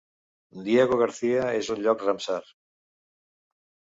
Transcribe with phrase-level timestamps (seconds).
[0.67, 2.39] Diego Garcia és un lloc Ramsar.